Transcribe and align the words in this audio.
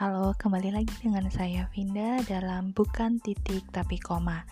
Halo, 0.00 0.32
kembali 0.32 0.72
lagi 0.72 0.96
dengan 1.04 1.28
saya 1.28 1.68
Vinda 1.76 2.24
dalam 2.24 2.72
bukan 2.72 3.20
titik 3.20 3.68
tapi 3.68 4.00
koma. 4.00 4.48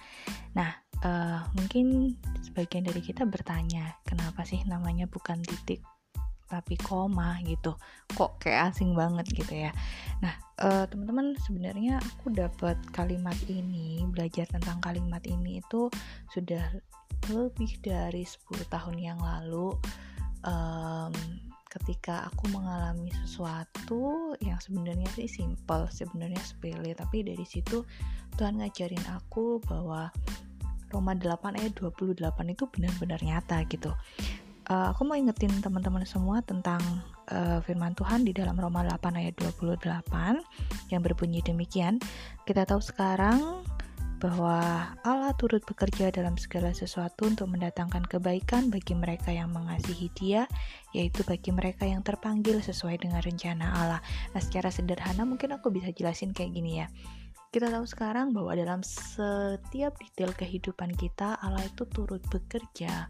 Nah, 0.53 0.77
uh, 1.01 1.41
mungkin 1.57 2.13
sebagian 2.45 2.85
dari 2.85 3.01
kita 3.01 3.25
bertanya, 3.25 3.97
kenapa 4.05 4.45
sih 4.45 4.61
namanya 4.69 5.09
bukan 5.09 5.41
titik 5.41 5.81
tapi 6.53 6.77
koma 6.77 7.41
gitu? 7.49 7.73
Kok 8.13 8.45
kayak 8.45 8.77
asing 8.77 8.93
banget 8.93 9.25
gitu 9.33 9.57
ya? 9.57 9.73
Nah, 10.21 10.37
uh, 10.61 10.85
teman-teman 10.85 11.33
sebenarnya 11.41 11.97
aku 11.97 12.29
dapat 12.29 12.77
kalimat 12.93 13.41
ini, 13.49 14.05
belajar 14.05 14.45
tentang 14.53 14.85
kalimat 14.85 15.25
ini 15.25 15.65
itu 15.65 15.89
sudah 16.29 16.77
lebih 17.33 17.73
dari 17.81 18.21
10 18.21 18.69
tahun 18.69 19.01
yang 19.01 19.17
lalu. 19.17 19.73
Um, 20.45 21.48
ketika 21.79 22.27
aku 22.27 22.51
mengalami 22.51 23.15
sesuatu 23.25 24.35
yang 24.43 24.59
sebenarnya 24.59 25.07
sih 25.15 25.31
simple, 25.31 25.87
sebenarnya 25.89 26.43
sepele, 26.43 26.93
tapi 26.99 27.23
dari 27.23 27.47
situ 27.47 27.87
Tuhan 28.35 28.59
ngajarin 28.59 29.03
aku 29.15 29.63
bahwa 29.65 30.11
Roma 30.89 31.13
8 31.13 31.61
ayat 31.61 31.73
28 31.77 32.55
itu 32.55 32.65
benar-benar 32.69 33.21
nyata 33.21 33.63
gitu. 33.69 33.93
Uh, 34.69 34.93
aku 34.93 35.09
mau 35.09 35.17
ingetin 35.17 35.53
teman-teman 35.65 36.05
semua 36.05 36.45
tentang 36.45 36.81
uh, 37.33 37.57
firman 37.65 37.97
Tuhan 37.97 38.25
di 38.29 38.37
dalam 38.37 38.53
Roma 38.61 38.85
8 38.85 39.17
ayat 39.17 39.35
28 39.41 39.81
yang 40.93 41.01
berbunyi 41.01 41.41
demikian. 41.41 41.97
Kita 42.45 42.69
tahu 42.69 42.81
sekarang 42.85 43.65
bahwa 44.19 44.91
Allah 45.07 45.33
turut 45.39 45.63
bekerja 45.63 46.11
dalam 46.11 46.35
segala 46.35 46.75
sesuatu 46.75 47.31
untuk 47.31 47.47
mendatangkan 47.51 48.03
kebaikan 48.07 48.67
bagi 48.69 48.99
mereka 48.99 49.31
yang 49.31 49.55
mengasihi 49.55 50.11
Dia, 50.19 50.45
yaitu 50.91 51.23
bagi 51.23 51.55
mereka 51.55 51.87
yang 51.87 52.03
terpanggil 52.03 52.59
sesuai 52.59 52.99
dengan 52.99 53.23
rencana 53.23 53.67
Allah. 53.79 54.03
Nah, 54.35 54.43
secara 54.43 54.75
sederhana 54.75 55.23
mungkin 55.23 55.55
aku 55.55 55.71
bisa 55.71 55.95
jelasin 55.95 56.35
kayak 56.35 56.51
gini 56.51 56.83
ya. 56.83 56.91
Kita 57.49 57.73
tahu 57.73 57.89
sekarang 57.89 58.37
bahwa 58.37 58.53
dalam 58.53 58.85
setiap 58.85 59.97
detail 59.97 60.37
kehidupan 60.37 60.93
kita, 61.01 61.41
Allah 61.41 61.65
itu 61.65 61.89
turut 61.89 62.21
bekerja, 62.29 63.09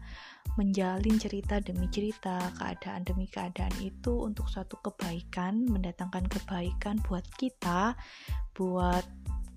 menjalin 0.55 1.19
cerita 1.19 1.59
demi 1.59 1.91
cerita, 1.91 2.39
keadaan 2.55 3.03
demi 3.03 3.27
keadaan 3.27 3.75
itu 3.83 4.15
untuk 4.23 4.47
suatu 4.47 4.79
kebaikan, 4.79 5.67
mendatangkan 5.67 6.31
kebaikan 6.31 7.03
buat 7.03 7.27
kita, 7.35 7.99
buat 8.55 9.03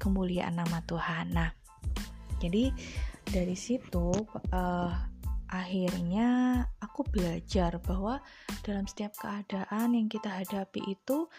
kemuliaan 0.02 0.58
nama 0.58 0.82
Tuhan. 0.82 1.30
Nah, 1.30 1.54
jadi 2.42 2.74
dari 3.22 3.54
situ 3.54 4.10
uh, 4.50 4.90
akhirnya 5.46 6.58
aku 6.82 7.06
belajar 7.06 7.78
bahwa 7.78 8.18
dalam 8.66 8.90
setiap 8.90 9.14
keadaan 9.14 9.94
yang 9.94 10.10
kita 10.10 10.26
hadapi 10.26 10.82
itu, 10.90 11.30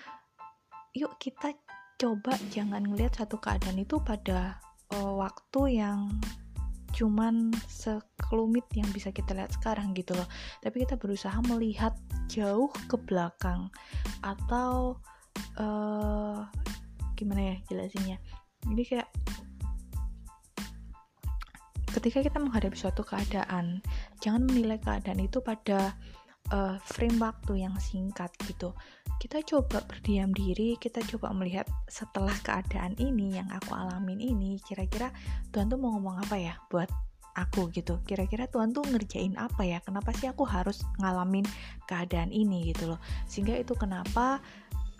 yuk 0.95 1.19
kita 1.19 1.51
coba 1.99 2.39
jangan 2.55 2.87
ngelihat 2.87 3.19
satu 3.19 3.35
keadaan 3.43 3.83
itu 3.83 3.99
pada 3.99 4.63
uh, 4.95 5.13
waktu 5.19 5.83
yang 5.83 6.07
cuman 6.93 7.49
sekelumit 7.65 8.63
yang 8.77 8.85
bisa 8.93 9.09
kita 9.09 9.33
lihat 9.33 9.49
sekarang 9.49 9.97
gitu 9.97 10.13
loh 10.13 10.29
tapi 10.61 10.85
kita 10.85 10.93
berusaha 10.93 11.33
melihat 11.49 11.97
jauh 12.29 12.69
ke 12.85 12.95
belakang 13.09 13.73
atau 14.21 15.01
uh, 15.57 16.45
gimana 17.17 17.41
ya 17.41 17.55
jelasinnya 17.65 18.21
jadi 18.71 18.83
kayak 18.87 19.09
ketika 21.93 22.19
kita 22.25 22.37
menghadapi 22.41 22.75
suatu 22.75 23.05
keadaan 23.05 23.79
jangan 24.19 24.49
menilai 24.49 24.81
keadaan 24.81 25.21
itu 25.21 25.39
pada 25.39 25.93
uh, 26.51 26.75
frame 26.83 27.21
waktu 27.21 27.63
yang 27.63 27.75
singkat 27.79 28.33
gitu. 28.49 28.73
Kita 29.21 29.39
coba 29.45 29.85
berdiam 29.87 30.33
diri 30.35 30.75
kita 30.81 30.99
coba 31.15 31.31
melihat 31.31 31.69
setelah 31.87 32.33
keadaan 32.43 32.97
ini 32.99 33.39
yang 33.39 33.47
aku 33.53 33.71
alamin 33.71 34.19
ini 34.19 34.59
kira-kira 34.65 35.13
Tuhan 35.53 35.71
tuh 35.71 35.79
mau 35.79 35.95
ngomong 35.95 36.27
apa 36.27 36.35
ya 36.35 36.57
buat 36.67 36.89
aku 37.37 37.71
gitu? 37.71 38.01
Kira-kira 38.03 38.49
Tuhan 38.49 38.75
tuh 38.75 38.83
ngerjain 38.89 39.37
apa 39.39 39.63
ya? 39.63 39.79
Kenapa 39.85 40.11
sih 40.17 40.27
aku 40.27 40.43
harus 40.43 40.83
ngalamin 40.99 41.45
keadaan 41.87 42.33
ini 42.33 42.73
gitu 42.73 42.91
loh? 42.91 42.99
Sehingga 43.29 43.55
itu 43.55 43.77
kenapa 43.77 44.43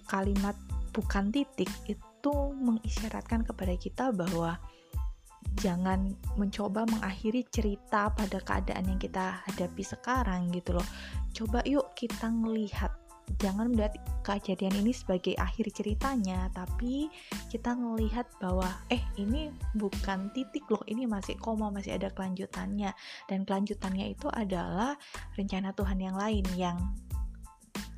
kalimat 0.07 0.55
bukan 0.93 1.33
titik 1.33 1.67
itu 1.89 2.12
itu 2.23 2.55
mengisyaratkan 2.55 3.43
kepada 3.43 3.75
kita 3.75 4.15
bahwa 4.15 4.55
jangan 5.59 6.15
mencoba 6.39 6.87
mengakhiri 6.87 7.43
cerita 7.51 8.15
pada 8.15 8.39
keadaan 8.39 8.87
yang 8.87 8.95
kita 8.95 9.43
hadapi 9.43 9.83
sekarang 9.83 10.47
gitu 10.55 10.79
loh. 10.79 10.87
Coba 11.35 11.59
yuk 11.67 11.91
kita 11.99 12.31
ngelihat 12.31 12.95
jangan 13.43 13.75
melihat 13.75 13.99
kejadian 14.23 14.71
ini 14.79 14.95
sebagai 14.95 15.35
akhir 15.35 15.67
ceritanya, 15.75 16.47
tapi 16.55 17.11
kita 17.51 17.75
ngelihat 17.75 18.31
bahwa 18.39 18.71
eh 18.87 19.03
ini 19.19 19.51
bukan 19.75 20.31
titik 20.31 20.63
loh, 20.71 20.79
ini 20.87 21.03
masih 21.03 21.35
koma, 21.35 21.67
masih 21.75 21.99
ada 21.99 22.07
kelanjutannya. 22.07 22.95
Dan 23.27 23.43
kelanjutannya 23.43 24.15
itu 24.15 24.31
adalah 24.31 24.95
rencana 25.35 25.75
Tuhan 25.75 25.99
yang 25.99 26.15
lain 26.15 26.47
yang 26.55 26.79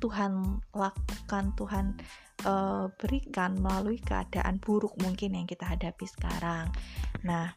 Tuhan 0.02 0.62
lakukan, 0.74 1.54
Tuhan 1.54 1.86
uh, 2.44 2.92
berikan 3.00 3.56
melalui 3.56 4.02
keadaan 4.02 4.60
buruk 4.60 4.92
mungkin 5.00 5.38
yang 5.38 5.46
kita 5.48 5.64
hadapi 5.64 6.04
sekarang. 6.04 6.68
Nah, 7.24 7.54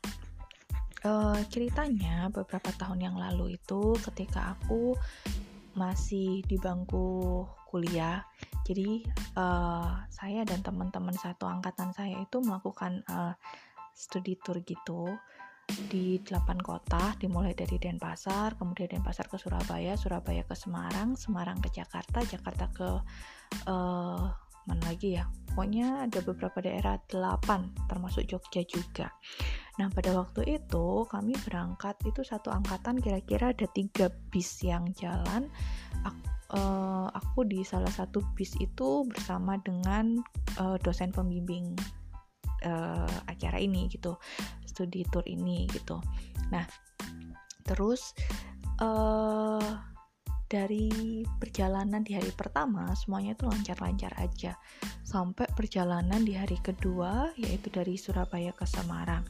uh, 1.03 1.39
ceritanya 1.51 2.31
beberapa 2.31 2.71
tahun 2.77 3.03
yang 3.11 3.15
lalu 3.19 3.59
itu 3.59 3.97
ketika 4.11 4.55
aku 4.55 4.95
masih 5.75 6.43
di 6.47 6.55
bangku 6.55 7.43
kuliah, 7.67 8.23
jadi 8.63 9.03
uh, 9.35 10.05
saya 10.09 10.45
dan 10.45 10.61
teman-teman 10.61 11.13
satu 11.13 11.45
angkatan 11.45 11.93
saya 11.93 12.17
itu 12.21 12.41
melakukan 12.41 13.03
uh, 13.09 13.33
studi 13.93 14.39
tour 14.39 14.63
gitu 14.63 15.19
di 15.89 16.17
8 16.25 16.57
kota 16.65 17.13
dimulai 17.21 17.53
dari 17.53 17.77
Denpasar 17.77 18.57
kemudian 18.57 18.89
Denpasar 18.89 19.29
ke 19.29 19.37
Surabaya 19.37 19.93
Surabaya 19.93 20.41
ke 20.41 20.57
Semarang 20.57 21.13
Semarang 21.13 21.61
ke 21.61 21.69
Jakarta 21.69 22.25
Jakarta 22.25 22.65
ke 22.73 22.89
uh, 23.69 24.25
mana 24.65 24.81
lagi 24.89 25.15
ya? 25.15 25.27
Pokoknya 25.59 26.07
ada 26.07 26.19
beberapa 26.23 26.63
daerah 26.63 26.95
8 27.11 27.89
termasuk 27.91 28.23
Jogja 28.31 28.63
juga. 28.63 29.11
Nah 29.75 29.91
pada 29.91 30.15
waktu 30.15 30.59
itu 30.59 31.03
kami 31.07 31.35
berangkat 31.43 31.99
itu 32.07 32.23
satu 32.23 32.47
angkatan 32.51 32.99
kira-kira 32.99 33.51
ada 33.51 33.67
tiga 33.71 34.07
bis 34.31 34.63
yang 34.63 34.87
jalan. 34.95 35.51
Aku, 36.07 36.21
uh, 36.55 36.59
eh, 36.59 37.07
aku 37.11 37.39
di 37.43 37.59
salah 37.67 37.91
satu 37.91 38.23
bis 38.39 38.55
itu 38.63 39.03
bersama 39.07 39.59
dengan 39.59 40.23
uh, 40.63 40.79
dosen 40.79 41.11
pembimbing 41.11 41.75
uh, 42.63 43.09
acara 43.27 43.59
ini 43.59 43.91
gitu 43.91 44.15
studi 44.63 45.03
tour 45.11 45.27
ini 45.27 45.67
gitu. 45.71 45.99
Nah 46.55 46.63
terus 47.67 48.15
uh, 48.79 49.59
dari 50.49 51.21
perjalanan 51.37 52.01
di 52.01 52.17
hari 52.17 52.33
pertama 52.33 52.89
semuanya 52.97 53.37
itu 53.37 53.45
lancar-lancar 53.45 54.09
aja 54.17 54.57
sampai 55.05 55.45
perjalanan 55.53 56.25
di 56.25 56.33
hari 56.33 56.57
kedua 56.57 57.29
yaitu 57.37 57.69
dari 57.69 57.93
Surabaya 57.95 58.49
ke 58.49 58.65
Semarang. 58.65 59.21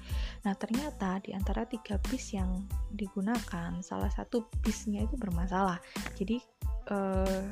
Nah 0.47 0.55
ternyata 0.55 1.19
di 1.19 1.35
antara 1.35 1.67
tiga 1.67 1.99
bis 2.07 2.31
yang 2.31 2.63
digunakan 2.95 3.83
salah 3.83 4.09
satu 4.09 4.47
bisnya 4.63 5.03
itu 5.03 5.19
bermasalah. 5.19 5.83
Jadi 6.15 6.39
eh, 6.87 7.45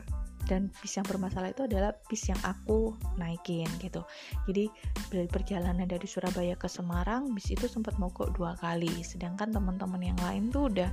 dan 0.48 0.72
bis 0.80 0.96
yang 0.96 1.04
bermasalah 1.04 1.52
itu 1.52 1.68
adalah 1.68 1.92
bis 2.08 2.24
yang 2.32 2.40
aku 2.48 2.96
naikin 3.20 3.68
gitu. 3.84 4.00
Jadi 4.48 4.72
dari 5.12 5.28
perjalanan 5.28 5.84
dari 5.84 6.08
Surabaya 6.08 6.56
ke 6.56 6.72
Semarang 6.72 7.36
bis 7.36 7.52
itu 7.52 7.68
sempat 7.68 8.00
mogok 8.00 8.32
dua 8.32 8.56
kali. 8.56 9.04
Sedangkan 9.04 9.52
teman-teman 9.52 10.00
yang 10.00 10.20
lain 10.24 10.48
tuh 10.48 10.72
udah 10.72 10.88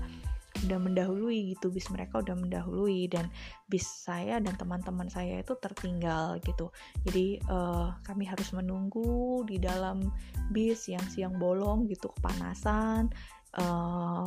udah 0.65 0.81
mendahului 0.81 1.55
gitu 1.57 1.69
bis 1.69 1.87
mereka 1.93 2.25
udah 2.25 2.35
mendahului 2.35 3.07
dan 3.13 3.29
bis 3.69 3.85
saya 3.85 4.41
dan 4.41 4.57
teman-teman 4.57 5.07
saya 5.13 5.41
itu 5.45 5.55
tertinggal 5.61 6.41
gitu. 6.43 6.73
Jadi 7.05 7.41
uh, 7.49 7.95
kami 8.03 8.25
harus 8.25 8.51
menunggu 8.57 9.45
di 9.45 9.61
dalam 9.61 10.09
bis 10.51 10.89
yang 10.89 11.05
siang 11.13 11.37
bolong 11.37 11.87
gitu 11.89 12.11
kepanasan 12.19 13.13
uh, 13.61 14.25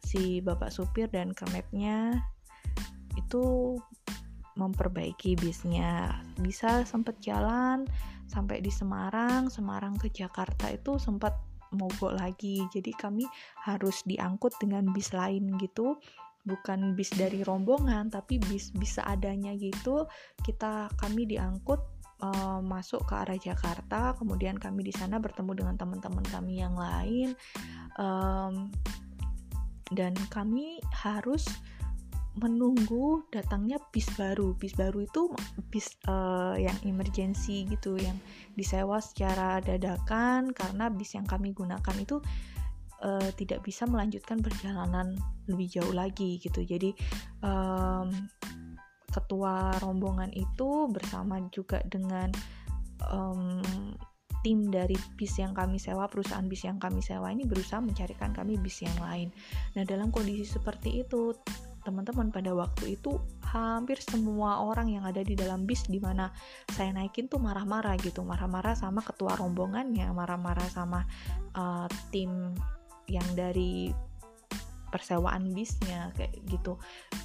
si 0.00 0.40
bapak 0.40 0.72
supir 0.72 1.10
dan 1.12 1.36
kernetnya 1.36 2.24
itu 3.18 3.76
memperbaiki 4.56 5.36
bisnya. 5.38 6.20
Bisa 6.40 6.84
sempat 6.84 7.18
jalan 7.22 7.84
sampai 8.30 8.62
di 8.62 8.70
Semarang 8.70 9.50
Semarang 9.50 9.98
ke 9.98 10.06
Jakarta 10.10 10.70
itu 10.70 10.96
sempat 11.02 11.49
mogok 11.74 12.14
lagi. 12.16 12.64
Jadi 12.70 12.92
kami 12.94 13.24
harus 13.66 14.02
diangkut 14.06 14.54
dengan 14.58 14.90
bis 14.90 15.10
lain 15.14 15.56
gitu. 15.58 15.98
Bukan 16.40 16.96
bis 16.96 17.12
dari 17.12 17.44
rombongan 17.44 18.08
tapi 18.08 18.40
bis 18.40 18.72
bisa 18.72 19.04
adanya 19.04 19.52
gitu. 19.56 20.08
Kita 20.40 20.88
kami 20.96 21.28
diangkut 21.28 21.80
uh, 22.24 22.60
masuk 22.64 23.04
ke 23.04 23.14
arah 23.14 23.38
Jakarta. 23.38 24.16
Kemudian 24.16 24.56
kami 24.56 24.86
di 24.86 24.94
sana 24.94 25.20
bertemu 25.20 25.52
dengan 25.64 25.74
teman-teman 25.76 26.24
kami 26.28 26.60
yang 26.60 26.76
lain. 26.76 27.36
Um, 28.00 28.72
dan 29.90 30.14
kami 30.30 30.78
harus 30.94 31.44
menunggu 32.38 33.26
datangnya 33.34 33.82
bis 33.90 34.06
baru 34.14 34.54
bis 34.54 34.78
baru 34.78 35.02
itu 35.02 35.34
bis 35.66 35.98
uh, 36.06 36.54
yang 36.54 36.78
emergency 36.86 37.66
gitu 37.66 37.98
yang 37.98 38.14
disewa 38.54 39.02
secara 39.02 39.58
dadakan 39.58 40.54
karena 40.54 40.86
bis 40.94 41.18
yang 41.18 41.26
kami 41.26 41.50
gunakan 41.50 41.96
itu 41.98 42.22
uh, 43.02 43.28
tidak 43.34 43.66
bisa 43.66 43.82
melanjutkan 43.90 44.38
perjalanan 44.38 45.18
lebih 45.50 45.66
jauh 45.80 45.90
lagi 45.90 46.38
gitu 46.38 46.62
jadi 46.62 46.94
um, 47.42 48.14
ketua 49.10 49.74
rombongan 49.82 50.30
itu 50.30 50.86
bersama 50.86 51.42
juga 51.50 51.82
dengan 51.90 52.30
um, 53.10 53.58
tim 54.40 54.72
dari 54.72 54.96
bis 55.20 55.36
yang 55.36 55.52
kami 55.52 55.76
sewa, 55.76 56.08
perusahaan 56.08 56.46
bis 56.48 56.64
yang 56.64 56.80
kami 56.80 57.04
sewa 57.04 57.28
ini 57.28 57.44
berusaha 57.44 57.80
mencarikan 57.80 58.32
kami 58.32 58.56
bis 58.56 58.80
yang 58.80 58.96
lain. 58.96 59.28
Nah, 59.76 59.84
dalam 59.84 60.08
kondisi 60.08 60.48
seperti 60.48 61.04
itu, 61.04 61.36
teman-teman 61.82 62.28
pada 62.28 62.52
waktu 62.52 63.00
itu 63.00 63.18
hampir 63.50 63.98
semua 63.98 64.62
orang 64.62 64.92
yang 64.92 65.04
ada 65.08 65.24
di 65.24 65.34
dalam 65.34 65.64
bis 65.66 65.88
di 65.88 65.98
mana 65.98 66.30
saya 66.70 66.92
naikin 66.94 67.26
tuh 67.26 67.40
marah-marah 67.42 67.98
gitu. 68.00 68.22
Marah-marah 68.22 68.76
sama 68.76 69.00
ketua 69.02 69.34
rombongannya 69.36 70.06
marah-marah 70.12 70.68
sama 70.70 71.02
uh, 71.56 71.88
tim 72.14 72.54
yang 73.10 73.26
dari 73.34 73.90
persewaan 74.90 75.54
bisnya 75.54 76.10
kayak 76.18 76.34
gitu. 76.50 76.76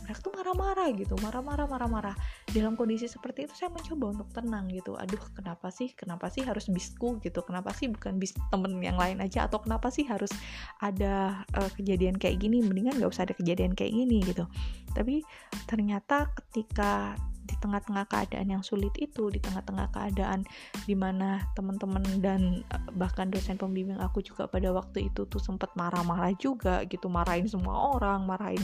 Mereka 0.05 0.19
tuh 0.21 0.33
marah-marah 0.33 0.87
gitu 0.95 1.17
marah-marah 1.19 1.65
marah-marah. 1.67 2.15
Dalam 2.53 2.77
kondisi 2.77 3.09
seperti 3.09 3.49
itu 3.49 3.53
saya 3.57 3.73
mencoba 3.73 4.21
untuk 4.21 4.29
tenang 4.31 4.69
gitu. 4.71 4.95
Aduh 4.95 5.21
kenapa 5.33 5.73
sih 5.73 5.91
kenapa 5.97 6.29
sih 6.31 6.45
harus 6.45 6.69
bisku 6.69 7.17
gitu? 7.19 7.41
Kenapa 7.41 7.73
sih 7.73 7.91
bukan 7.91 8.21
bis 8.21 8.37
temen 8.53 8.77
yang 8.79 8.95
lain 8.95 9.19
aja? 9.19 9.49
Atau 9.49 9.65
kenapa 9.65 9.89
sih 9.89 10.05
harus 10.05 10.31
ada 10.79 11.43
uh, 11.57 11.69
kejadian 11.73 12.15
kayak 12.15 12.39
gini? 12.39 12.61
Mendingan 12.61 13.01
gak 13.01 13.11
usah 13.11 13.25
ada 13.27 13.35
kejadian 13.35 13.73
kayak 13.73 13.91
gini 13.91 14.21
gitu. 14.23 14.45
Tapi 14.93 15.25
ternyata 15.65 16.31
ketika 16.37 17.17
di 17.45 17.55
tengah-tengah 17.61 18.09
keadaan 18.09 18.47
yang 18.49 18.63
sulit 18.65 18.91
itu, 18.97 19.29
di 19.29 19.39
tengah-tengah 19.39 19.93
keadaan 19.93 20.43
di 20.83 20.97
mana 20.97 21.45
teman-teman 21.53 22.03
dan 22.19 22.65
eh, 22.65 22.83
bahkan 22.97 23.29
dosen 23.29 23.55
pembimbing 23.55 24.01
aku 24.01 24.25
juga 24.25 24.49
pada 24.49 24.73
waktu 24.73 25.13
itu 25.13 25.29
tuh 25.29 25.39
sempat 25.39 25.71
marah-marah 25.77 26.33
juga 26.35 26.81
gitu, 26.89 27.07
marahin 27.07 27.45
semua 27.45 27.95
orang, 27.95 28.25
marahin 28.25 28.61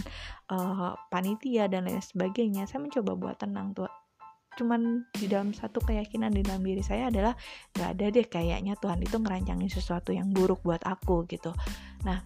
uh, 0.50 0.98
panitia 1.14 1.70
dan 1.70 1.86
lain 1.88 2.02
sebagainya. 2.02 2.66
Saya 2.66 2.84
mencoba 2.84 3.14
buat 3.16 3.38
tenang 3.38 3.78
tuh 3.78 3.88
cuman 4.60 5.08
di 5.16 5.32
dalam 5.32 5.56
satu 5.56 5.80
keyakinan 5.80 6.36
di 6.36 6.44
dalam 6.44 6.60
diri 6.60 6.84
saya 6.84 7.08
adalah 7.08 7.32
gak 7.72 7.96
ada 7.96 8.12
deh 8.12 8.28
kayaknya 8.28 8.76
Tuhan 8.76 9.00
itu 9.00 9.16
ngerancangin 9.16 9.72
sesuatu 9.72 10.12
yang 10.12 10.28
buruk 10.28 10.60
buat 10.60 10.84
aku 10.84 11.24
gitu 11.32 11.56
nah 12.04 12.20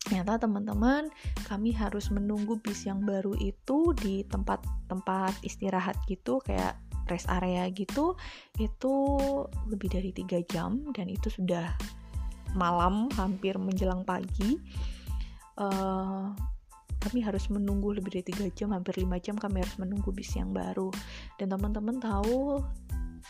ternyata 0.00 0.40
teman-teman 0.40 1.12
kami 1.44 1.76
harus 1.76 2.08
menunggu 2.08 2.56
bis 2.64 2.88
yang 2.88 3.04
baru 3.04 3.36
itu 3.36 3.92
di 4.00 4.24
tempat-tempat 4.26 5.44
istirahat 5.44 5.94
gitu 6.08 6.40
kayak 6.40 6.80
rest 7.10 7.28
area 7.28 7.68
gitu 7.74 8.16
itu 8.56 8.92
lebih 9.68 9.90
dari 9.92 10.10
tiga 10.14 10.40
jam 10.48 10.80
dan 10.94 11.10
itu 11.10 11.28
sudah 11.28 11.74
malam 12.54 13.10
hampir 13.14 13.58
menjelang 13.58 14.02
pagi. 14.06 14.58
Uh, 15.60 16.32
kami 17.00 17.24
harus 17.24 17.48
menunggu 17.48 17.96
lebih 17.96 18.20
dari 18.20 18.26
tiga 18.26 18.46
jam 18.52 18.76
hampir 18.76 19.00
lima 19.00 19.16
jam 19.16 19.36
kami 19.36 19.64
harus 19.64 19.76
menunggu 19.78 20.10
bis 20.12 20.34
yang 20.34 20.50
baru. 20.50 20.90
Dan 21.38 21.52
teman-teman 21.52 22.02
tahu 22.02 22.60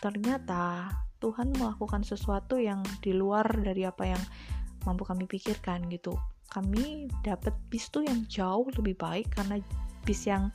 ternyata 0.00 0.90
Tuhan 1.20 1.52
melakukan 1.52 2.00
sesuatu 2.00 2.56
yang 2.56 2.80
di 3.04 3.12
luar 3.12 3.44
dari 3.60 3.84
apa 3.84 4.16
yang 4.16 4.22
mampu 4.88 5.04
kami 5.04 5.28
pikirkan 5.28 5.92
gitu 5.92 6.16
kami 6.50 7.06
dapat 7.22 7.54
bis 7.70 7.88
tuh 7.88 8.02
yang 8.02 8.26
jauh 8.26 8.66
lebih 8.74 8.98
baik 8.98 9.30
karena 9.32 9.62
bis 10.04 10.24
yang 10.24 10.48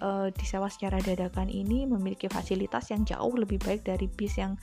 uh, 0.00 0.30
disewa 0.32 0.70
secara 0.70 1.02
dadakan 1.02 1.50
ini 1.50 1.84
memiliki 1.84 2.30
fasilitas 2.30 2.88
yang 2.94 3.02
jauh 3.02 3.34
lebih 3.34 3.58
baik 3.60 3.82
dari 3.82 4.06
bis 4.06 4.38
yang 4.38 4.54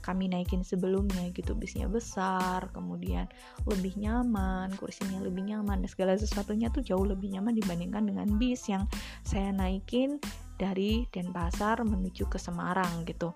kami 0.00 0.30
naikin 0.30 0.62
sebelumnya 0.62 1.28
gitu. 1.34 1.52
Bisnya 1.58 1.90
besar 1.90 2.70
kemudian 2.70 3.26
lebih 3.66 3.98
nyaman 3.98 4.72
kursinya 4.78 5.20
lebih 5.20 5.44
nyaman 5.44 5.82
dan 5.84 5.90
segala 5.90 6.14
sesuatunya 6.16 6.70
tuh 6.70 6.86
jauh 6.86 7.04
lebih 7.04 7.34
nyaman 7.34 7.52
dibandingkan 7.58 8.06
dengan 8.06 8.28
bis 8.38 8.70
yang 8.70 8.86
saya 9.26 9.50
naikin 9.50 10.22
dari 10.60 11.08
Denpasar 11.08 11.82
menuju 11.82 12.28
ke 12.28 12.38
Semarang 12.38 13.08
gitu 13.08 13.32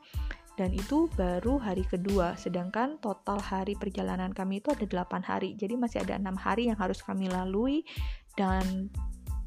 dan 0.54 0.70
itu 0.70 1.10
baru 1.18 1.58
hari 1.58 1.82
kedua 1.82 2.38
sedangkan 2.38 3.02
total 3.02 3.42
hari 3.42 3.74
perjalanan 3.74 4.30
kami 4.30 4.62
itu 4.62 4.70
ada 4.70 4.86
8 4.86 5.26
hari. 5.26 5.58
Jadi 5.58 5.74
masih 5.74 6.06
ada 6.06 6.14
enam 6.14 6.38
hari 6.38 6.70
yang 6.70 6.78
harus 6.78 7.02
kami 7.02 7.26
lalui. 7.26 7.82
Dan 8.34 8.90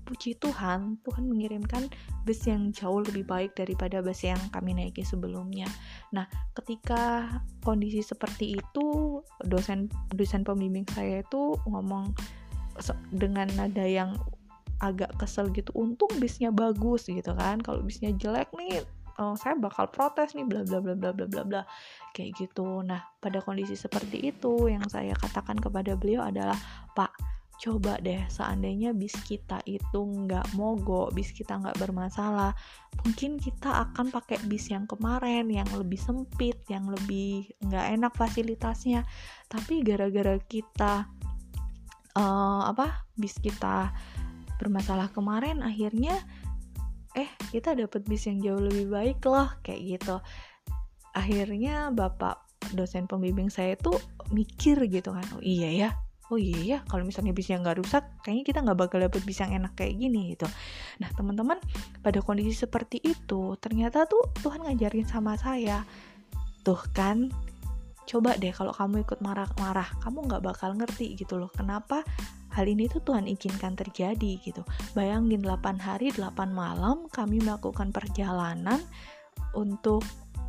puji 0.07 0.39
Tuhan 0.39 1.04
Tuhan 1.04 1.27
mengirimkan 1.27 1.92
bus 2.24 2.48
yang 2.48 2.71
jauh 2.71 3.04
lebih 3.04 3.27
baik 3.27 3.56
daripada 3.59 4.00
bus 4.00 4.24
yang 4.24 4.39
kami 4.56 4.75
naiki 4.75 5.04
sebelumnya. 5.04 5.68
Nah 6.15 6.27
ketika 6.56 7.27
kondisi 7.63 8.00
seperti 8.00 8.56
itu 8.56 9.19
dosen 9.44 9.92
dosen 10.15 10.48
pembimbing 10.48 10.88
saya 10.95 11.24
itu 11.24 11.60
ngomong 11.68 12.15
dengan 13.12 13.51
nada 13.60 13.83
yang 13.83 14.15
agak 14.80 15.10
kesel 15.18 15.50
gitu 15.51 15.74
untung 15.75 16.12
bisnya 16.24 16.56
bagus 16.56 17.12
gitu 17.12 17.31
kan. 17.36 17.60
Kalau 17.60 17.83
bisnya 17.83 18.15
jelek 18.15 18.48
nih 18.56 18.88
oh, 19.19 19.33
saya 19.35 19.57
bakal 19.57 19.89
protes 19.89 20.33
nih 20.37 20.45
bla 20.45 20.63
bla 20.63 20.79
bla 20.81 20.93
bla 20.93 21.11
bla 21.13 21.25
bla 21.27 21.43
bla. 21.43 21.61
Kayak 22.13 22.47
gitu. 22.47 22.81
Nah 22.85 23.01
pada 23.21 23.41
kondisi 23.41 23.73
seperti 23.73 24.31
itu 24.31 24.69
yang 24.69 24.85
saya 24.89 25.13
katakan 25.17 25.57
kepada 25.57 25.97
beliau 25.97 26.25
adalah 26.25 26.57
pak 26.93 27.13
coba 27.57 27.97
deh 27.97 28.21
seandainya 28.29 28.93
bis 28.93 29.17
kita 29.25 29.57
itu 29.65 29.97
nggak 29.97 30.53
mogok 30.53 31.09
bis 31.17 31.33
kita 31.33 31.57
nggak 31.57 31.81
bermasalah 31.81 32.53
mungkin 33.01 33.41
kita 33.41 33.81
akan 33.89 34.13
pakai 34.13 34.37
bis 34.45 34.69
yang 34.69 34.85
kemarin 34.85 35.49
yang 35.49 35.65
lebih 35.73 35.97
sempit 35.97 36.61
yang 36.69 36.85
lebih 36.85 37.49
nggak 37.65 37.85
enak 37.97 38.13
fasilitasnya. 38.13 39.01
Tapi 39.49 39.81
gara-gara 39.81 40.37
kita 40.37 41.09
uh, 42.17 42.61
apa 42.69 43.09
bis 43.17 43.37
kita 43.37 43.93
bermasalah 44.57 45.13
kemarin 45.13 45.61
akhirnya 45.61 46.17
eh 47.17 47.29
kita 47.49 47.73
dapat 47.73 48.05
bis 48.05 48.29
yang 48.29 48.37
jauh 48.39 48.61
lebih 48.61 48.87
baik 48.93 49.19
loh 49.25 49.49
kayak 49.65 49.97
gitu. 49.97 50.21
Akhirnya 51.17 51.89
bapak 51.89 52.45
dosen 52.77 53.09
pembimbing 53.09 53.49
saya 53.49 53.73
tuh 53.79 53.97
mikir 54.29 54.77
gitu 54.91 55.15
kan 55.15 55.23
oh 55.39 55.43
iya 55.43 55.71
ya 55.71 55.89
oh 56.27 56.35
iya 56.35 56.59
ya 56.59 56.77
kalau 56.91 57.07
misalnya 57.07 57.31
bisnya 57.31 57.63
nggak 57.63 57.79
rusak 57.79 58.03
kayaknya 58.19 58.43
kita 58.43 58.59
nggak 58.59 58.79
bakal 58.79 58.99
dapet 58.99 59.23
bis 59.23 59.39
yang 59.39 59.55
enak 59.55 59.71
kayak 59.79 59.95
gini 59.95 60.35
gitu. 60.35 60.47
Nah 60.99 61.09
teman-teman 61.15 61.55
pada 62.03 62.19
kondisi 62.19 62.51
seperti 62.51 63.00
itu 63.00 63.55
ternyata 63.63 64.03
tuh 64.03 64.27
Tuhan 64.43 64.67
ngajarin 64.67 65.07
sama 65.07 65.39
saya 65.39 65.88
tuh 66.67 66.79
kan 66.91 67.31
coba 68.07 68.36
deh 68.39 68.51
kalau 68.51 68.71
kamu 68.75 69.03
ikut 69.07 69.19
marah-marah 69.24 69.88
kamu 70.03 70.27
nggak 70.31 70.43
bakal 70.43 70.71
ngerti 70.75 71.15
gitu 71.15 71.39
loh 71.39 71.51
kenapa 71.51 72.03
hal 72.57 72.65
ini 72.65 72.89
tuh 72.89 73.05
Tuhan 73.05 73.29
izinkan 73.29 73.77
terjadi 73.77 74.41
gitu. 74.41 74.65
Bayangin 74.97 75.45
8 75.45 75.77
hari 75.77 76.09
8 76.09 76.33
malam 76.49 77.05
kami 77.13 77.37
melakukan 77.37 77.93
perjalanan 77.93 78.81
untuk 79.53 80.01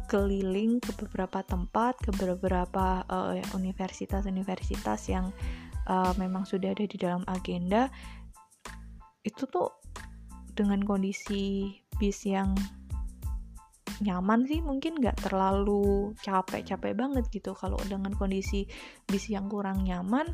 keliling 0.08 0.80
ke 0.80 0.96
beberapa 1.04 1.44
tempat 1.44 2.00
ke 2.00 2.10
beberapa 2.16 3.04
uh, 3.12 3.36
universitas-universitas 3.52 5.12
yang 5.12 5.28
uh, 5.84 6.16
memang 6.16 6.48
sudah 6.48 6.72
ada 6.72 6.88
di 6.88 6.96
dalam 6.96 7.20
agenda. 7.28 7.92
Itu 9.20 9.44
tuh 9.52 9.68
dengan 10.56 10.80
kondisi 10.88 11.76
bis 12.00 12.24
yang 12.24 12.56
nyaman 14.00 14.48
sih 14.48 14.64
mungkin 14.64 14.96
nggak 14.96 15.28
terlalu 15.28 16.16
capek-capek 16.24 16.96
banget 16.96 17.28
gitu. 17.28 17.52
Kalau 17.52 17.76
dengan 17.84 18.16
kondisi 18.16 18.64
bis 19.04 19.28
yang 19.28 19.52
kurang 19.52 19.84
nyaman 19.84 20.32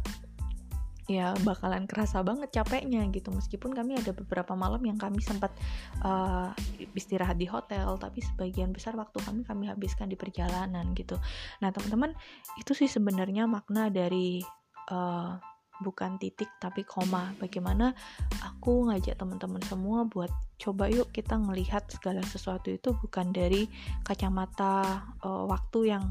ya 1.05 1.37
bakalan 1.45 1.85
kerasa 1.85 2.25
banget 2.25 2.51
capeknya 2.53 3.05
gitu. 3.13 3.29
Meskipun 3.33 3.77
kami 3.77 4.01
ada 4.01 4.13
beberapa 4.17 4.57
malam 4.57 4.81
yang 4.85 4.97
kami 4.97 5.21
sempat 5.21 5.53
uh, 6.01 6.51
istirahat 6.97 7.37
di 7.37 7.45
hotel 7.49 7.97
tapi 8.01 8.25
sebagian 8.25 8.73
besar 8.73 8.97
waktu 8.97 9.21
kami 9.21 9.45
kami 9.45 9.65
habiskan 9.69 10.09
di 10.09 10.17
perjalanan 10.17 10.97
gitu. 10.97 11.21
Nah 11.61 11.71
teman-teman 11.71 12.17
itu 12.57 12.73
sih 12.73 12.89
sebenarnya 12.89 13.45
makna 13.45 13.93
dari 13.93 14.41
uh, 14.89 15.37
bukan 15.83 16.17
titik 16.17 16.49
tapi 16.63 16.87
koma. 16.87 17.35
Bagaimana 17.37 17.93
aku 18.41 18.89
ngajak 18.89 19.19
teman-teman 19.19 19.61
semua 19.67 20.07
buat 20.07 20.31
coba 20.57 20.87
yuk 20.87 21.11
kita 21.11 21.35
melihat 21.37 21.83
segala 21.91 22.23
sesuatu 22.23 22.71
itu 22.71 22.95
bukan 22.95 23.35
dari 23.35 23.67
kacamata 24.07 25.03
uh, 25.21 25.45
waktu 25.51 25.93
yang 25.93 26.05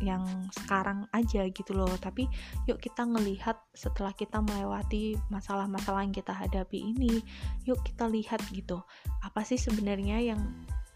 yang 0.00 0.24
sekarang 0.52 1.04
aja 1.12 1.46
gitu 1.50 1.72
loh. 1.72 1.90
Tapi 2.00 2.28
yuk 2.68 2.80
kita 2.82 3.04
ngelihat 3.04 3.56
setelah 3.76 4.12
kita 4.16 4.40
melewati 4.40 5.16
masalah-masalah 5.28 6.06
yang 6.06 6.14
kita 6.14 6.32
hadapi 6.32 6.94
ini 6.96 7.22
yuk 7.68 7.82
kita 7.82 8.06
lihat 8.06 8.40
gitu 8.54 8.80
apa 9.22 9.42
sih 9.42 9.58
sebenarnya 9.58 10.22
yang 10.22 10.40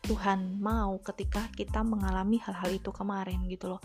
Tuhan 0.00 0.58
mau 0.58 0.96
ketika 1.04 1.44
kita 1.52 1.84
mengalami 1.84 2.40
hal-hal 2.40 2.72
itu 2.72 2.90
kemarin 2.90 3.44
gitu 3.46 3.76
loh 3.76 3.80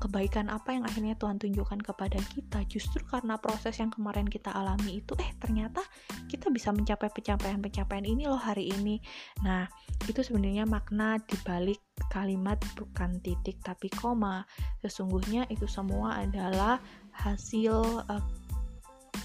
kebaikan 0.00 0.48
apa 0.48 0.72
yang 0.72 0.84
akhirnya 0.86 1.18
Tuhan 1.18 1.36
tunjukkan 1.36 1.80
kepada 1.82 2.18
kita? 2.32 2.64
Justru 2.70 3.04
karena 3.04 3.36
proses 3.36 3.76
yang 3.82 3.92
kemarin 3.92 4.24
kita 4.24 4.48
alami 4.54 5.04
itu 5.04 5.12
eh 5.20 5.32
ternyata 5.42 5.84
kita 6.30 6.48
bisa 6.48 6.72
mencapai 6.72 7.12
pencapaian-pencapaian 7.12 8.06
ini 8.06 8.24
loh 8.30 8.40
hari 8.40 8.70
ini. 8.72 9.02
Nah 9.44 9.68
itu 10.08 10.24
sebenarnya 10.24 10.64
makna 10.64 11.20
dibalik 11.28 11.80
kalimat 12.08 12.56
bukan 12.78 13.18
titik 13.20 13.60
tapi 13.60 13.92
koma. 13.92 14.46
Sesungguhnya 14.80 15.44
itu 15.52 15.68
semua 15.68 16.24
adalah 16.24 16.80
hasil 17.12 18.06
uh, 18.08 18.24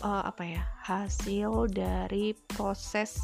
uh, 0.04 0.24
apa 0.28 0.44
ya 0.44 0.64
hasil 0.84 1.72
dari 1.72 2.36
proses 2.52 3.22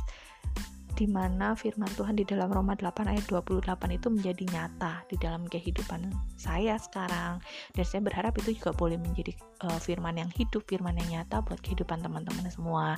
di 0.93 1.09
mana 1.09 1.57
firman 1.57 1.89
Tuhan 1.97 2.13
di 2.13 2.25
dalam 2.25 2.53
Roma 2.53 2.77
8 2.77 3.09
ayat 3.09 3.25
28 3.25 3.65
itu 3.97 4.07
menjadi 4.13 4.43
nyata 4.53 5.01
di 5.09 5.17
dalam 5.17 5.49
kehidupan 5.49 6.13
saya 6.37 6.77
sekarang 6.77 7.41
dan 7.73 7.83
saya 7.83 8.01
berharap 8.05 8.37
itu 8.37 8.53
juga 8.53 8.77
boleh 8.77 9.01
menjadi 9.01 9.33
uh, 9.65 9.79
firman 9.81 10.21
yang 10.21 10.29
hidup, 10.37 10.61
firman 10.69 10.93
yang 11.01 11.21
nyata 11.21 11.41
buat 11.41 11.57
kehidupan 11.65 12.05
teman-teman 12.05 12.45
semua. 12.53 12.95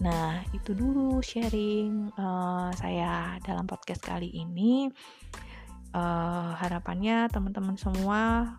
Nah, 0.00 0.40
itu 0.56 0.72
dulu 0.72 1.20
sharing 1.20 2.08
uh, 2.16 2.72
saya 2.72 3.36
dalam 3.44 3.68
podcast 3.68 4.00
kali 4.00 4.32
ini. 4.32 4.88
Uh, 5.94 6.50
harapannya 6.58 7.30
teman-teman 7.30 7.78
semua 7.78 8.50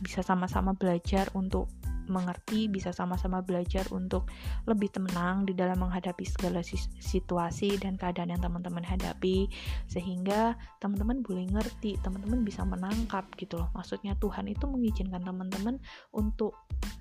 bisa 0.00 0.24
sama-sama 0.24 0.72
belajar 0.72 1.28
untuk 1.36 1.68
mengerti, 2.06 2.70
bisa 2.70 2.90
sama-sama 2.90 3.42
belajar 3.42 3.86
untuk 3.92 4.30
lebih 4.66 4.90
tenang 4.90 5.46
di 5.46 5.52
dalam 5.52 5.78
menghadapi 5.82 6.24
segala 6.26 6.62
situasi 7.00 7.76
dan 7.78 7.98
keadaan 7.98 8.32
yang 8.32 8.42
teman-teman 8.42 8.82
hadapi 8.82 9.46
sehingga 9.90 10.54
teman-teman 10.82 11.20
boleh 11.22 11.46
ngerti, 11.50 11.98
teman-teman 12.00 12.42
bisa 12.42 12.62
menangkap 12.62 13.26
gitu 13.38 13.60
loh. 13.60 13.68
Maksudnya 13.74 14.16
Tuhan 14.18 14.50
itu 14.50 14.64
mengizinkan 14.64 15.22
teman-teman 15.22 15.78
untuk 16.14 16.56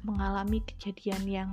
mengalami 0.05 0.61
kejadian 0.65 1.23
yang 1.25 1.49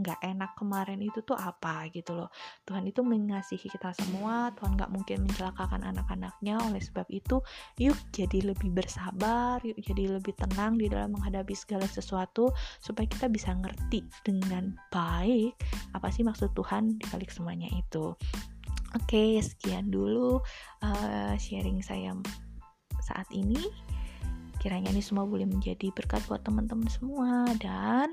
nggak 0.00 0.20
enak 0.24 0.56
kemarin 0.56 1.00
itu 1.00 1.20
tuh 1.22 1.36
apa 1.36 1.88
gitu 1.92 2.16
loh. 2.16 2.28
Tuhan 2.66 2.88
itu 2.88 3.04
mengasihi 3.04 3.68
kita 3.68 3.92
semua 3.96 4.50
Tuhan 4.56 4.76
nggak 4.76 4.90
mungkin 4.92 5.28
mencelakakan 5.28 5.84
anak-anaknya. 5.84 6.58
Oleh 6.66 6.82
sebab 6.82 7.06
itu 7.12 7.40
yuk 7.76 7.96
jadi 8.10 8.52
lebih 8.52 8.72
bersabar 8.72 9.60
yuk 9.62 9.78
jadi 9.80 10.16
lebih 10.16 10.34
tenang 10.36 10.80
di 10.80 10.88
dalam 10.88 11.12
menghadapi 11.14 11.52
segala 11.52 11.84
sesuatu 11.84 12.50
supaya 12.80 13.06
kita 13.06 13.28
bisa 13.28 13.52
ngerti 13.52 14.04
dengan 14.24 14.74
baik 14.90 15.54
apa 15.92 16.08
sih 16.10 16.24
maksud 16.24 16.52
Tuhan 16.56 16.98
di 16.98 17.04
balik 17.12 17.30
semuanya 17.30 17.68
itu. 17.70 18.16
Oke 18.98 19.38
sekian 19.38 19.92
dulu 19.94 20.42
uh, 20.82 21.34
sharing 21.38 21.78
saya 21.78 22.10
saat 23.02 23.26
ini. 23.30 23.62
Kiranya 24.60 24.92
ini 24.92 25.00
semua 25.00 25.24
boleh 25.24 25.48
menjadi 25.48 25.88
berkat 25.96 26.20
buat 26.28 26.44
teman-teman 26.44 26.84
semua 26.92 27.48
dan 27.64 28.12